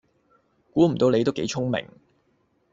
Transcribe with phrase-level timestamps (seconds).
[0.71, 1.87] 估唔到你都幾聰明